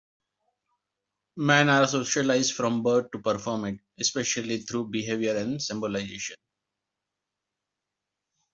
[1.37, 6.37] Men are socialized from birth to perform it, especially through behavior and symbolism.